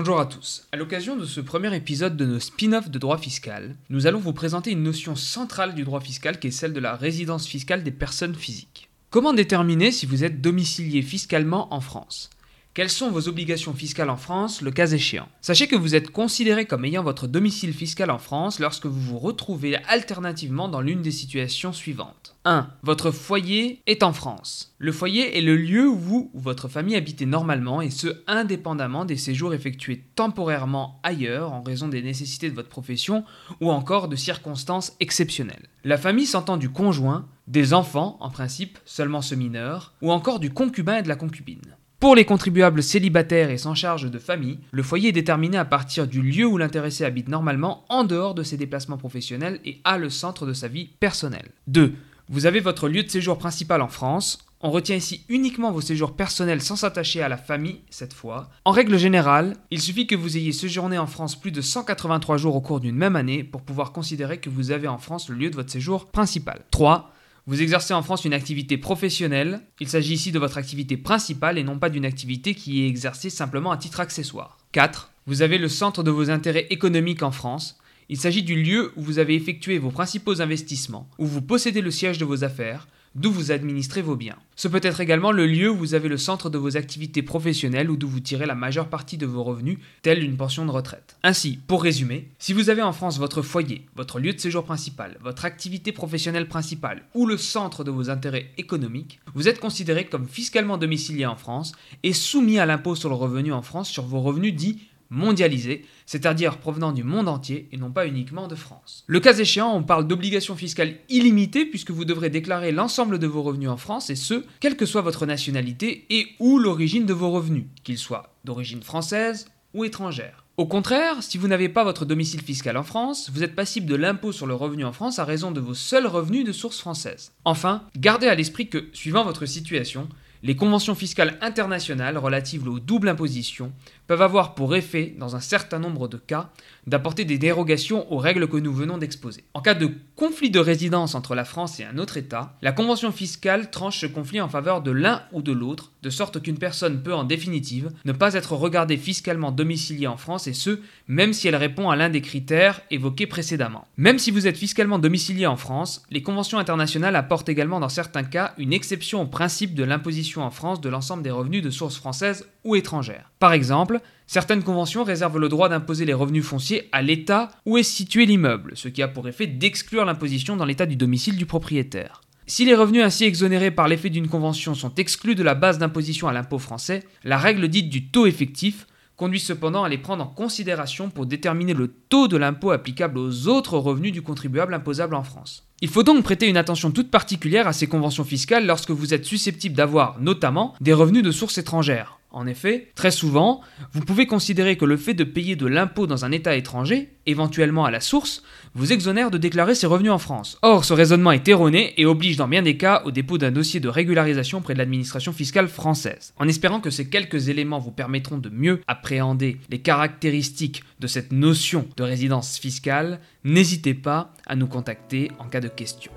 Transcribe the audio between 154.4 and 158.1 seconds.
êtes fiscalement domicilié en France, les conventions internationales apportent également dans